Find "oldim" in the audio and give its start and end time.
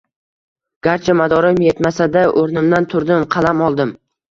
3.71-3.97